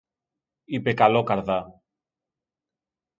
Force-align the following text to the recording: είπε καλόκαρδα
είπε 0.63 0.93
καλόκαρδα 0.93 1.81